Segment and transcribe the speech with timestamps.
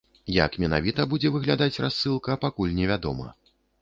[0.35, 3.29] Як менавіта будзе выглядаць рассылка, пакуль невядома.